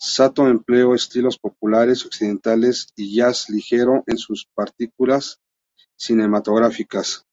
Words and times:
Sato 0.00 0.46
empleó 0.46 0.94
estilos 0.94 1.36
populares 1.40 2.06
occidentales 2.06 2.86
y 2.94 3.16
jazz 3.16 3.50
ligero 3.50 4.04
en 4.06 4.16
sus 4.16 4.46
partituras 4.54 5.38
cinematográficas. 5.98 7.26